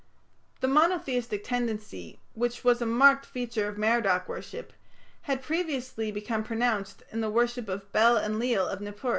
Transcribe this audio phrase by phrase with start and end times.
[0.61, 4.73] The monotheistic tendency, which was a marked feature of Merodach worship,
[5.29, 9.09] had previously become pronounced in the worship of Bel Enlil of Nippur.